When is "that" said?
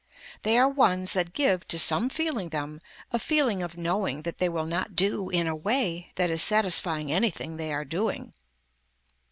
1.13-1.31, 4.23-4.39, 6.15-6.31